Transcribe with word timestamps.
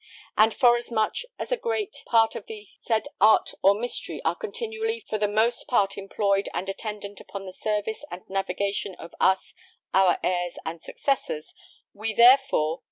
And 0.35 0.51
forasmuch 0.51 1.17
as 1.37 1.51
a 1.51 1.57
great 1.57 1.97
part 2.07 2.35
of 2.35 2.47
the 2.47 2.65
said 2.79 3.07
art 3.21 3.51
or 3.61 3.75
mystery 3.79 4.19
are 4.25 4.33
continually 4.33 4.99
for 5.01 5.19
the 5.19 5.27
most 5.27 5.67
part 5.67 5.95
employed 5.95 6.49
and 6.55 6.67
attendant 6.67 7.19
upon 7.19 7.45
the 7.45 7.53
service 7.53 8.03
and 8.09 8.27
navigation 8.27 8.95
of 8.95 9.13
us 9.19 9.53
our 9.93 10.17
heirs 10.23 10.57
and 10.65 10.81
successors, 10.81 11.53
we 11.93 12.15
therefore 12.15 12.79